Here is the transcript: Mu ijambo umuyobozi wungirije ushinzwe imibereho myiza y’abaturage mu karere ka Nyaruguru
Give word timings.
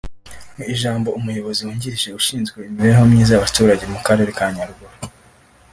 Mu 0.57 0.63
ijambo 0.73 1.07
umuyobozi 1.19 1.61
wungirije 1.65 2.09
ushinzwe 2.19 2.57
imibereho 2.67 3.03
myiza 3.11 3.31
y’abaturage 3.33 3.83
mu 3.93 3.99
karere 4.07 4.29
ka 4.37 4.45
Nyaruguru 4.55 4.95